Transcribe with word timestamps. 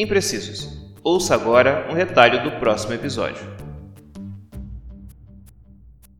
Imprecisos. 0.00 0.68
Ouça 1.02 1.34
agora 1.34 1.88
um 1.90 1.92
retalho 1.92 2.40
do 2.44 2.56
próximo 2.60 2.94
episódio. 2.94 3.44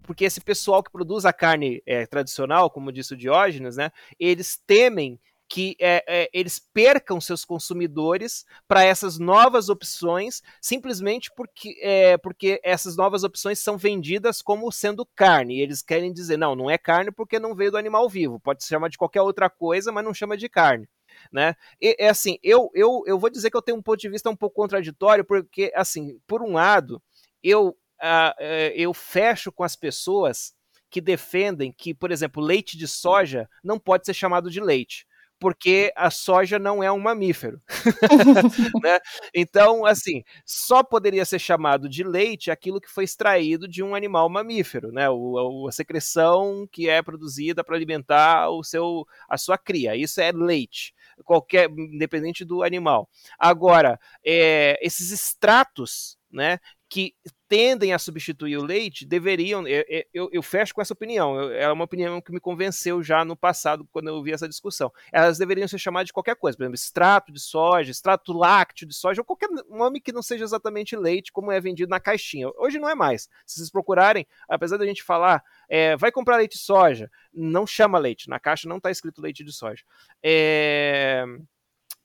Porque 0.02 0.24
esse 0.24 0.40
pessoal 0.40 0.82
que 0.82 0.90
produz 0.90 1.24
a 1.24 1.32
carne 1.32 1.80
é, 1.86 2.04
tradicional, 2.04 2.70
como 2.70 2.90
disse 2.90 3.14
o 3.14 3.16
Diógenes, 3.16 3.76
né, 3.76 3.92
eles 4.18 4.60
temem 4.66 5.20
que 5.48 5.76
é, 5.78 6.02
é, 6.08 6.28
eles 6.32 6.58
percam 6.58 7.20
seus 7.20 7.44
consumidores 7.44 8.44
para 8.66 8.82
essas 8.82 9.16
novas 9.16 9.68
opções, 9.68 10.42
simplesmente 10.60 11.30
porque, 11.36 11.78
é, 11.80 12.18
porque 12.18 12.60
essas 12.64 12.96
novas 12.96 13.22
opções 13.22 13.60
são 13.60 13.78
vendidas 13.78 14.42
como 14.42 14.72
sendo 14.72 15.06
carne. 15.14 15.58
E 15.58 15.60
eles 15.60 15.82
querem 15.82 16.12
dizer, 16.12 16.36
não, 16.36 16.56
não 16.56 16.68
é 16.68 16.76
carne 16.76 17.12
porque 17.12 17.38
não 17.38 17.54
veio 17.54 17.70
do 17.70 17.78
animal 17.78 18.08
vivo. 18.08 18.40
Pode 18.40 18.64
se 18.64 18.68
chamar 18.68 18.88
de 18.88 18.98
qualquer 18.98 19.22
outra 19.22 19.48
coisa, 19.48 19.92
mas 19.92 20.04
não 20.04 20.12
chama 20.12 20.36
de 20.36 20.48
carne. 20.48 20.88
Né? 21.32 21.54
E, 21.80 21.96
é 21.98 22.08
assim, 22.08 22.38
eu, 22.42 22.70
eu, 22.74 23.02
eu 23.06 23.18
vou 23.18 23.30
dizer 23.30 23.50
que 23.50 23.56
eu 23.56 23.62
tenho 23.62 23.78
um 23.78 23.82
ponto 23.82 24.00
de 24.00 24.08
vista 24.08 24.30
um 24.30 24.36
pouco 24.36 24.56
contraditório, 24.56 25.24
porque, 25.24 25.72
assim, 25.74 26.18
por 26.26 26.42
um 26.42 26.52
lado, 26.54 27.02
eu, 27.42 27.68
uh, 27.68 28.42
eu 28.74 28.92
fecho 28.94 29.52
com 29.52 29.64
as 29.64 29.76
pessoas 29.76 30.54
que 30.90 31.00
defendem 31.00 31.72
que, 31.72 31.94
por 31.94 32.10
exemplo, 32.10 32.42
leite 32.42 32.76
de 32.76 32.88
soja 32.88 33.48
não 33.62 33.78
pode 33.78 34.06
ser 34.06 34.14
chamado 34.14 34.50
de 34.50 34.60
leite 34.60 35.06
porque 35.38 35.92
a 35.96 36.10
soja 36.10 36.58
não 36.58 36.82
é 36.82 36.90
um 36.90 36.98
mamífero. 36.98 37.60
né? 38.82 38.98
Então, 39.32 39.84
assim, 39.86 40.22
só 40.44 40.82
poderia 40.82 41.24
ser 41.24 41.38
chamado 41.38 41.88
de 41.88 42.02
leite 42.02 42.50
aquilo 42.50 42.80
que 42.80 42.90
foi 42.90 43.04
extraído 43.04 43.68
de 43.68 43.82
um 43.82 43.94
animal 43.94 44.28
mamífero, 44.28 44.90
né? 44.90 45.08
O, 45.08 45.66
a 45.68 45.72
secreção 45.72 46.66
que 46.70 46.88
é 46.88 47.00
produzida 47.02 47.62
para 47.62 47.76
alimentar 47.76 48.50
o 48.50 48.64
seu, 48.64 49.06
a 49.28 49.38
sua 49.38 49.56
cria. 49.56 49.94
Isso 49.94 50.20
é 50.20 50.32
leite, 50.32 50.92
qualquer, 51.24 51.70
independente 51.70 52.44
do 52.44 52.62
animal. 52.62 53.08
Agora, 53.38 53.98
é, 54.24 54.78
esses 54.80 55.10
extratos, 55.10 56.16
né? 56.30 56.58
Que 56.88 57.14
tendem 57.48 57.92
a 57.92 57.98
substituir 57.98 58.56
o 58.58 58.64
leite 58.64 59.06
deveriam. 59.06 59.66
Eu, 59.66 59.84
eu, 60.12 60.28
eu 60.30 60.42
fecho 60.42 60.74
com 60.74 60.82
essa 60.82 60.92
opinião. 60.92 61.50
é 61.50 61.70
uma 61.72 61.84
opinião 61.84 62.20
que 62.20 62.32
me 62.32 62.38
convenceu 62.38 63.02
já 63.02 63.24
no 63.24 63.36
passado, 63.36 63.88
quando 63.90 64.08
eu 64.08 64.22
vi 64.22 64.32
essa 64.32 64.48
discussão. 64.48 64.92
Elas 65.12 65.38
deveriam 65.38 65.66
ser 65.66 65.78
chamadas 65.78 66.06
de 66.06 66.12
qualquer 66.12 66.36
coisa, 66.36 66.56
por 66.56 66.64
exemplo, 66.64 66.74
extrato 66.74 67.32
de 67.32 67.40
soja, 67.40 67.90
extrato 67.90 68.32
lácteo 68.32 68.86
de 68.86 68.94
soja, 68.94 69.22
ou 69.22 69.24
qualquer 69.24 69.48
nome 69.68 70.00
que 70.00 70.12
não 70.12 70.22
seja 70.22 70.44
exatamente 70.44 70.94
leite, 70.96 71.32
como 71.32 71.50
é 71.50 71.60
vendido 71.60 71.90
na 71.90 72.00
caixinha. 72.00 72.48
Hoje 72.58 72.78
não 72.78 72.88
é 72.88 72.94
mais. 72.94 73.28
Se 73.46 73.56
vocês 73.56 73.70
procurarem, 73.70 74.26
apesar 74.48 74.76
da 74.76 74.86
gente 74.86 75.02
falar, 75.02 75.42
é, 75.68 75.96
vai 75.96 76.10
comprar 76.10 76.36
leite 76.36 76.56
de 76.56 76.62
soja, 76.62 77.10
não 77.32 77.66
chama 77.66 77.98
leite. 77.98 78.28
Na 78.28 78.40
caixa 78.40 78.68
não 78.68 78.78
está 78.78 78.90
escrito 78.90 79.20
leite 79.20 79.44
de 79.44 79.52
soja. 79.52 79.82
É... 80.22 81.24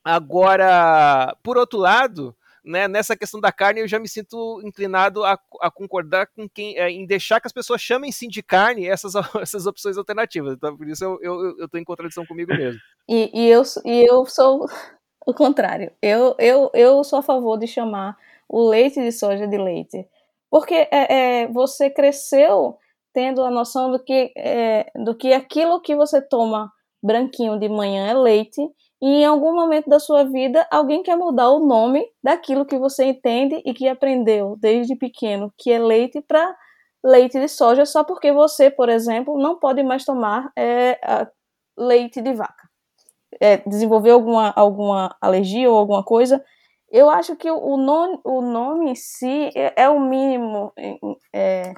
Agora, 0.03 1.35
por 1.41 1.57
outro 1.57 1.79
lado, 1.79 2.35
né, 2.63 2.87
nessa 2.87 3.15
questão 3.15 3.39
da 3.39 3.51
carne, 3.51 3.81
eu 3.81 3.87
já 3.87 3.99
me 3.99 4.07
sinto 4.07 4.61
inclinado 4.63 5.23
a, 5.23 5.39
a 5.61 5.71
concordar 5.71 6.27
com 6.27 6.47
quem 6.47 6.77
é, 6.77 6.89
em 6.89 7.05
deixar 7.05 7.39
que 7.39 7.47
as 7.47 7.53
pessoas 7.53 7.81
chamem 7.81 8.11
sim 8.11 8.27
de 8.27 8.43
carne 8.43 8.87
essas, 8.87 9.13
essas 9.41 9.65
opções 9.65 9.97
alternativas. 9.97 10.55
Então, 10.55 10.75
por 10.75 10.87
isso 10.87 11.03
eu, 11.03 11.19
eu, 11.21 11.59
eu 11.59 11.69
tô 11.69 11.77
em 11.77 11.83
contradição 11.85 12.25
comigo 12.25 12.51
mesmo. 12.55 12.79
E, 13.07 13.29
e, 13.33 13.49
eu, 13.49 13.63
e 13.85 14.09
eu 14.09 14.25
sou 14.25 14.65
o 15.25 15.33
contrário. 15.33 15.91
Eu, 16.01 16.35
eu, 16.37 16.69
eu 16.73 17.03
sou 17.03 17.19
a 17.19 17.23
favor 17.23 17.57
de 17.57 17.67
chamar 17.67 18.17
o 18.47 18.67
leite 18.67 19.01
de 19.01 19.11
soja 19.11 19.47
de 19.47 19.57
leite. 19.57 20.05
Porque 20.49 20.87
é, 20.91 21.43
é 21.43 21.47
você 21.47 21.89
cresceu 21.89 22.77
tendo 23.13 23.43
a 23.43 23.51
noção 23.51 23.91
do 23.91 24.03
que, 24.03 24.31
é, 24.37 24.91
do 24.95 25.15
que 25.15 25.33
aquilo 25.33 25.81
que 25.81 25.95
você 25.95 26.21
toma 26.21 26.71
branquinho 27.01 27.59
de 27.59 27.67
manhã 27.69 28.07
é 28.07 28.13
leite 28.13 28.61
e 29.01 29.07
em 29.07 29.25
algum 29.25 29.53
momento 29.53 29.89
da 29.89 29.99
sua 29.99 30.23
vida 30.23 30.65
alguém 30.71 31.03
quer 31.03 31.17
mudar 31.17 31.49
o 31.49 31.59
nome 31.59 32.07
daquilo 32.23 32.65
que 32.65 32.77
você 32.77 33.03
entende 33.05 33.61
e 33.65 33.73
que 33.73 33.87
aprendeu 33.87 34.55
desde 34.59 34.95
pequeno, 34.95 35.53
que 35.57 35.71
é 35.71 35.77
leite, 35.77 36.21
para 36.21 36.55
leite 37.03 37.37
de 37.37 37.49
soja, 37.49 37.85
só 37.85 38.03
porque 38.03 38.31
você, 38.31 38.71
por 38.71 38.87
exemplo, 38.87 39.37
não 39.37 39.59
pode 39.59 39.83
mais 39.83 40.05
tomar 40.05 40.51
é, 40.57 40.97
leite 41.77 42.21
de 42.21 42.33
vaca. 42.33 42.69
É, 43.41 43.57
desenvolveu 43.57 44.13
alguma, 44.13 44.53
alguma 44.55 45.15
alergia 45.19 45.69
ou 45.69 45.77
alguma 45.77 46.03
coisa. 46.03 46.41
Eu 46.89 47.09
acho 47.09 47.35
que 47.35 47.51
o 47.51 47.75
nome, 47.75 48.19
o 48.23 48.41
nome 48.41 48.91
em 48.91 48.95
si 48.95 49.49
é, 49.53 49.83
é 49.83 49.89
o 49.89 49.99
mínimo 49.99 50.71
é, 51.33 51.73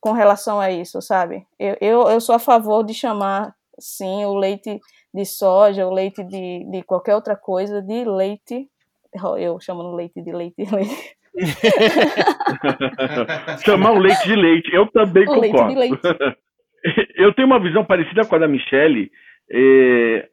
com 0.00 0.12
relação 0.12 0.60
a 0.60 0.70
isso, 0.70 1.02
sabe? 1.02 1.44
Eu, 1.58 1.76
eu, 1.80 2.08
eu 2.08 2.20
sou 2.20 2.34
a 2.34 2.38
favor 2.38 2.84
de 2.84 2.94
chamar, 2.94 3.54
sim, 3.78 4.24
o 4.24 4.34
leite 4.34 4.80
de 5.12 5.24
soja 5.24 5.86
ou 5.86 5.92
leite 5.92 6.22
de, 6.24 6.64
de 6.70 6.82
qualquer 6.82 7.14
outra 7.14 7.36
coisa, 7.36 7.82
de 7.82 8.04
leite. 8.04 8.68
Eu 9.38 9.58
chamo 9.60 9.82
no 9.82 9.94
leite 9.94 10.22
de 10.22 10.32
leite 10.32 10.64
leite. 10.70 11.18
Chamar 13.64 13.92
o 13.92 13.98
leite 13.98 14.26
de 14.26 14.34
leite, 14.34 14.74
eu 14.74 14.86
também 14.88 15.22
o 15.24 15.26
concordo. 15.26 15.78
Leite 15.78 15.94
leite. 15.94 16.00
Eu 17.16 17.34
tenho 17.34 17.46
uma 17.46 17.58
visão 17.58 17.84
parecida 17.84 18.24
com 18.24 18.36
a 18.36 18.38
da 18.38 18.46
Michelle, 18.46 19.10
é, 19.50 20.28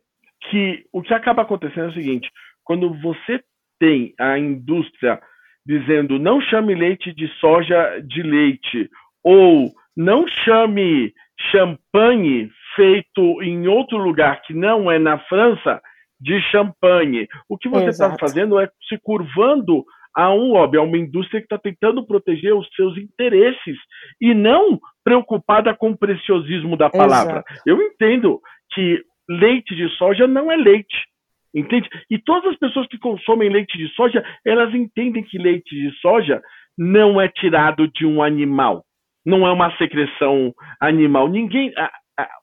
que 0.50 0.86
o 0.94 1.02
que 1.02 1.12
acaba 1.12 1.42
acontecendo 1.42 1.86
é 1.86 1.90
o 1.90 1.94
seguinte: 1.94 2.30
quando 2.64 2.94
você 3.02 3.44
tem 3.80 4.14
a 4.20 4.38
indústria 4.38 5.20
dizendo 5.66 6.20
não 6.20 6.40
chame 6.40 6.76
leite 6.76 7.12
de 7.14 7.28
soja 7.40 8.00
de 8.06 8.22
leite, 8.22 8.92
ou 9.26 9.74
não 9.98 10.28
chame 10.28 11.12
champanhe 11.52 12.50
feito 12.76 13.42
em 13.42 13.68
outro 13.68 13.98
lugar 13.98 14.42
que 14.44 14.54
não 14.54 14.92
é 14.92 15.00
na 15.00 15.18
França 15.20 15.82
de 16.22 16.40
champanhe. 16.44 17.28
O 17.50 17.58
que 17.58 17.68
você 17.68 17.88
está 17.88 18.16
fazendo 18.18 18.60
é 18.60 18.70
se 18.88 18.98
curvando 19.02 19.84
a 20.16 20.32
um 20.34 20.54
lobby, 20.54 20.78
a 20.78 20.82
uma 20.82 20.98
indústria 20.98 21.42
que 21.42 21.46
está 21.46 21.58
tentando 21.58 22.06
proteger 22.06 22.56
os 22.56 22.68
seus 22.74 22.98
interesses 22.98 23.78
e 24.22 24.34
não 24.34 24.80
preocupada 25.04 25.74
com 25.74 25.90
o 25.90 25.98
preciosismo 25.98 26.78
da 26.78 26.90
palavra. 26.90 27.44
Exato. 27.50 27.64
Eu 27.66 27.82
entendo 27.82 28.40
que 28.74 29.04
leite 29.30 29.76
de 29.76 29.90
soja 29.98 30.26
não 30.26 30.52
é 30.52 30.56
leite. 30.56 31.06
Entende? 31.54 31.90
E 32.10 32.18
todas 32.18 32.52
as 32.52 32.60
pessoas 32.60 32.88
que 32.88 32.98
consomem 32.98 33.50
leite 33.50 33.78
de 33.78 33.88
soja, 33.96 34.24
elas 34.46 34.74
entendem 34.74 35.24
que 35.24 35.38
leite 35.38 35.74
de 35.74 35.92
soja 36.00 36.42
não 36.78 37.20
é 37.20 37.28
tirado 37.28 37.88
de 37.88 38.06
um 38.06 38.22
animal. 38.22 38.86
Não 39.26 39.46
é 39.46 39.52
uma 39.52 39.76
secreção 39.78 40.54
animal. 40.80 41.28
Ninguém 41.28 41.74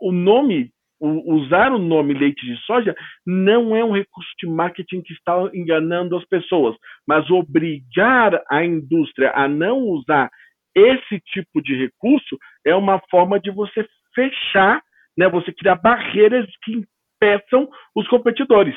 o 0.00 0.12
nome, 0.12 0.70
o, 1.00 1.34
usar 1.34 1.72
o 1.72 1.78
nome 1.78 2.14
leite 2.14 2.44
de 2.44 2.56
soja 2.64 2.94
não 3.26 3.74
é 3.74 3.84
um 3.84 3.92
recurso 3.92 4.30
de 4.38 4.46
marketing 4.46 5.02
que 5.02 5.12
está 5.12 5.34
enganando 5.54 6.16
as 6.16 6.24
pessoas, 6.26 6.76
mas 7.06 7.28
obrigar 7.30 8.40
a 8.50 8.64
indústria 8.64 9.32
a 9.34 9.48
não 9.48 9.78
usar 9.78 10.30
esse 10.74 11.20
tipo 11.32 11.62
de 11.62 11.76
recurso 11.76 12.38
é 12.64 12.74
uma 12.74 13.00
forma 13.10 13.38
de 13.38 13.50
você 13.50 13.86
fechar, 14.14 14.82
né, 15.16 15.28
você 15.28 15.52
criar 15.52 15.76
barreiras 15.76 16.46
que 16.62 16.72
impeçam 16.72 17.68
os 17.94 18.08
competidores. 18.08 18.74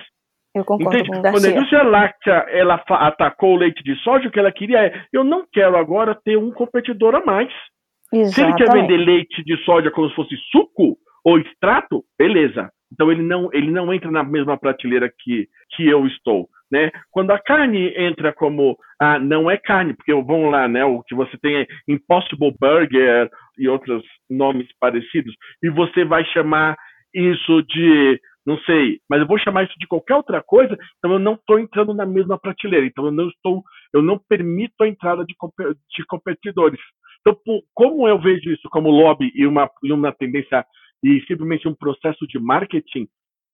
Eu 0.54 0.64
concordo 0.64 0.98
Entende? 0.98 1.10
com 1.10 1.22
Quando 1.22 1.46
a 1.46 1.50
indústria 1.50 1.84
láctea 1.84 2.34
ela 2.50 2.82
atacou 2.90 3.56
o 3.56 3.58
leite 3.58 3.84
de 3.84 3.94
soja, 3.98 4.28
o 4.28 4.32
que 4.32 4.40
ela 4.40 4.52
queria 4.52 4.86
é: 4.86 5.06
eu 5.12 5.24
não 5.24 5.46
quero 5.52 5.76
agora 5.76 6.18
ter 6.24 6.38
um 6.38 6.52
competidor 6.52 7.14
a 7.14 7.26
mais. 7.26 7.52
Exatamente. 8.16 8.34
Se 8.34 8.42
ele 8.42 8.54
quer 8.54 8.72
vender 8.72 8.98
leite 8.98 9.44
de 9.44 9.58
soja 9.64 9.92
como 9.92 10.10
se 10.10 10.16
fosse 10.16 10.36
suco 10.52 10.98
ou 11.24 11.40
extrato, 11.40 12.04
beleza. 12.18 12.70
Então 12.92 13.12
ele 13.12 13.24
não, 13.24 13.50
ele 13.52 13.72
não 13.72 13.94
entra 13.94 14.12
na 14.12 14.24
mesma 14.24 14.58
prateleira 14.58 15.12
que, 15.20 15.48
que 15.76 15.88
eu 15.88 16.06
estou. 16.08 16.48
Né? 16.72 16.92
Quando 17.12 17.32
a 17.32 17.40
carne 17.40 17.94
entra 17.96 18.34
como 18.34 18.78
ah, 19.00 19.20
não 19.20 19.50
é 19.50 19.58
carne, 19.58 19.94
porque 19.94 20.14
vamos 20.14 20.52
lá, 20.52 20.68
né? 20.68 20.84
O 20.84 21.04
que 21.04 21.14
você 21.14 21.38
tem 21.38 21.58
é 21.58 21.68
Impossible 21.88 22.56
Burger 22.60 23.30
e 23.58 23.68
outros 23.68 24.04
nomes 24.30 24.68
parecidos, 24.80 25.34
e 25.62 25.70
você 25.70 26.04
vai 26.04 26.26
chamar 26.26 26.76
isso 27.14 27.62
de 27.64 28.20
não 28.46 28.60
sei, 28.60 29.00
mas 29.10 29.20
eu 29.20 29.28
vou 29.28 29.40
chamar 29.40 29.64
isso 29.64 29.74
de 29.80 29.88
qualquer 29.88 30.16
outra 30.16 30.42
coisa, 30.42 30.78
então 30.98 31.14
eu 31.14 31.20
não 31.20 31.34
estou 31.34 31.60
entrando 31.60 31.94
na 31.96 32.06
mesma 32.06 32.38
prateleira, 32.38 32.86
então 32.86 33.06
eu 33.06 33.12
não 33.12 33.28
estou, 33.28 33.64
eu 33.96 34.02
não 34.02 34.20
permito 34.20 34.84
a 34.84 34.88
entrada 34.88 35.26
de, 35.26 35.34
de 35.34 36.06
competidores. 36.06 36.80
Então, 37.22 37.40
como 37.74 38.08
eu 38.08 38.20
vejo 38.20 38.52
isso 38.52 38.70
como 38.70 38.92
lobby 38.92 39.32
e 39.34 39.48
uma, 39.48 39.70
e 39.84 39.92
uma 39.92 40.12
tendência 40.12 40.66
e 41.04 41.22
simplesmente 41.28 41.68
um 41.68 41.74
processo 41.74 42.28
de 42.28 42.38
marketing 42.38 43.08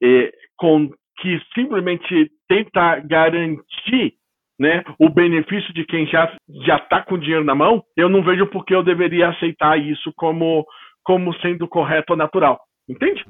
eh, 0.03 0.31
com 0.57 0.89
que 1.19 1.39
simplesmente 1.53 2.31
tenta 2.47 2.99
garantir 2.99 4.15
né, 4.59 4.83
o 4.99 5.09
benefício 5.09 5.73
de 5.73 5.85
quem 5.85 6.05
já 6.07 6.35
já 6.65 6.77
está 6.77 7.01
com 7.01 7.17
dinheiro 7.17 7.43
na 7.43 7.55
mão, 7.55 7.83
eu 7.95 8.09
não 8.09 8.23
vejo 8.23 8.47
por 8.47 8.65
que 8.65 8.75
eu 8.75 8.83
deveria 8.83 9.29
aceitar 9.29 9.79
isso 9.79 10.11
como 10.15 10.65
como 11.03 11.33
sendo 11.39 11.67
correto 11.67 12.13
ou 12.13 12.17
natural, 12.17 12.59
entende? 12.87 13.23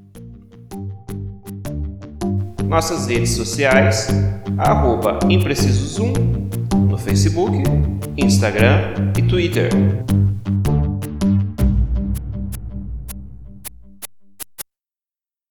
Nossas 2.68 3.10
redes 3.10 3.36
sociais, 3.36 4.10
arroba 4.58 5.20
Imprecisos1, 5.26 6.14
no 6.14 6.61
Facebook, 7.32 7.54
Instagram 8.18 9.14
e 9.18 9.22
Twitter. 9.22 9.70